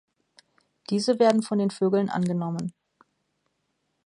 Diese 0.89 1.19
werden 1.19 1.43
von 1.43 1.59
den 1.59 1.69
Vögeln 1.69 2.09
angenommen. 2.09 2.73